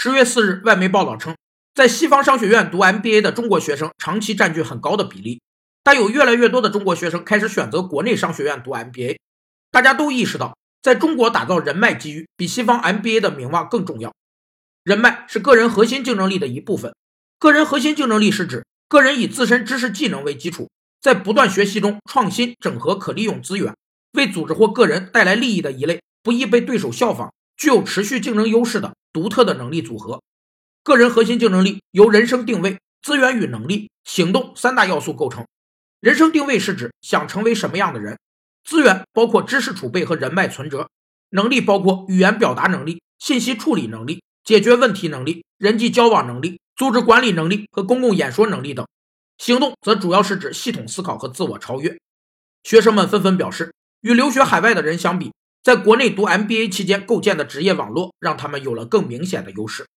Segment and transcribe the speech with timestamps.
[0.00, 1.34] 十月四日，外媒报道称，
[1.74, 5.42] 在西方商学院读 MBA 的中国学生长期占据很高的比例，
[5.82, 9.16] 但有越来越多的中国学生开始选择国内商学院读 MBA。
[9.72, 14.14] 大家都意识到，在中国打造人脉机遇比西方 MBA 的名望更重要。
[14.84, 16.94] 人脉是个人核心竞争力的一部分。
[17.40, 20.70] 个人核心竞争力是指个人以自身知识技能为基础，
[21.00, 23.74] 在不断学习中创新整合可利用资源，
[24.12, 27.32] 为组织或个人带来利益的一类不易被对手效仿。
[27.56, 30.22] 具有持续竞争优势的独特的能力组合，
[30.82, 35.46] 个人核心竞争力由人生定位、资源与能力、行动三大要素构成。
[36.00, 38.18] 人生定位是指想成为什么样的人，
[38.64, 40.88] 资源包括知识储备和人脉存折，
[41.30, 48.86] 能力包括语言表达能力、信息处理能力、解决问题能力、人际交往能力、组织管理能力和公共演说能力等。
[49.38, 51.98] 行动则主要是指系统思考和自我超越。
[52.62, 55.32] 学生们纷纷表示，与留学海外的人相比。
[55.62, 59.88] 在国内读 MBA 期间构建的职业网络，让他们有了更明显的优势。